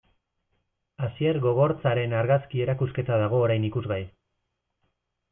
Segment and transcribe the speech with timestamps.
[1.07, 3.99] Asier Gogortzaren argazki erakusketa dago orain ikusgai.